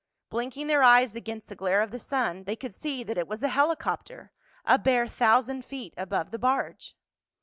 [0.31, 3.43] Blinking their eyes against the glare of the sun, they could see that it was
[3.43, 6.95] a helicopter—a bare thousand feet above the barge.